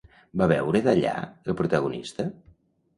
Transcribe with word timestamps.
Va 0.41 0.47
beure 0.51 0.81
d'allà 0.89 1.13
el 1.31 1.61
protagonista? 1.63 2.31